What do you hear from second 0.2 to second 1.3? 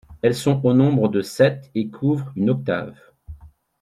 Elles sont au nombre de